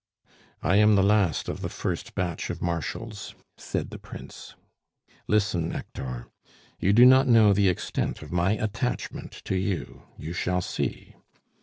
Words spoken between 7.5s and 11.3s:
the extent of my attachment to you; you shall see.